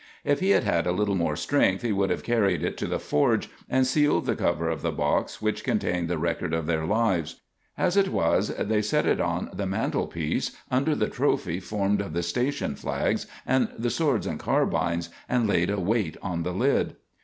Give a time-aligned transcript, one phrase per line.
[0.25, 2.97] If he had had a little more strength he would have carried it to the
[2.97, 7.41] forge, and sealed the cover of the box which contained the record of their lives.
[7.77, 12.23] As it was, they set it on the mantelpiece under the trophy formed of the
[12.23, 16.95] station flags and the swords and carbines, and laid a weight on the lid.